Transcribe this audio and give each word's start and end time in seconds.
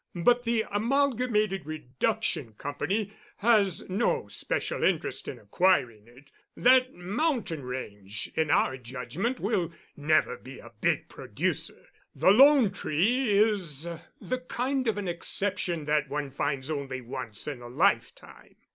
But 0.15 0.45
the 0.45 0.65
Amalgamated 0.71 1.63
Reduction 1.67 2.53
Company 2.53 3.13
has 3.37 3.87
no 3.87 4.27
special 4.29 4.83
interest 4.83 5.27
in 5.27 5.37
acquiring 5.37 6.07
it. 6.07 6.31
That 6.57 6.91
mountain 6.95 7.61
range, 7.61 8.31
in 8.33 8.49
our 8.49 8.77
judgment, 8.77 9.39
will 9.39 9.71
never 9.95 10.37
be 10.37 10.57
a 10.57 10.71
big 10.81 11.07
producer. 11.07 11.89
The 12.15 12.31
'Lone 12.31 12.71
Tree' 12.71 13.29
is 13.29 13.87
the 14.19 14.39
kind 14.39 14.87
of 14.87 14.97
an 14.97 15.07
exception 15.07 15.85
that 15.85 16.09
one 16.09 16.31
finds 16.31 16.71
only 16.71 17.01
once 17.01 17.47
in 17.47 17.61
a 17.61 17.67
lifetime." 17.67 18.55